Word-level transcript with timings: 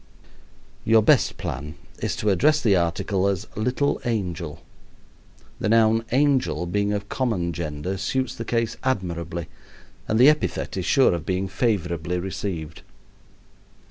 Your 0.83 1.03
best 1.03 1.37
plan 1.37 1.75
is 1.99 2.15
to 2.15 2.31
address 2.31 2.59
the 2.59 2.75
article 2.75 3.27
as 3.27 3.45
"little 3.55 4.01
angel." 4.03 4.63
The 5.59 5.69
noun 5.69 6.05
"angel" 6.11 6.65
being 6.65 6.91
of 6.91 7.07
common 7.07 7.53
gender 7.53 7.97
suits 7.97 8.33
the 8.33 8.43
case 8.43 8.77
admirably, 8.83 9.47
and 10.07 10.17
the 10.17 10.27
epithet 10.27 10.75
is 10.75 10.87
sure 10.87 11.13
of 11.13 11.23
being 11.27 11.47
favorably 11.47 12.17
received. 12.17 12.81